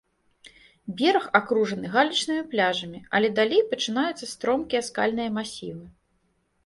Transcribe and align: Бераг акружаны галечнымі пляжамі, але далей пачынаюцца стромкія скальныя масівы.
Бераг 1.01 1.25
акружаны 1.39 1.91
галечнымі 1.97 2.43
пляжамі, 2.53 2.99
але 3.17 3.27
далей 3.41 3.61
пачынаюцца 3.75 4.25
стромкія 4.33 4.81
скальныя 4.89 5.29
масівы. 5.41 5.83